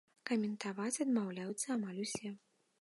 Каментаваць 0.29 1.01
адмаўляюцца 1.05 1.67
амаль 1.77 2.03
усе. 2.09 2.37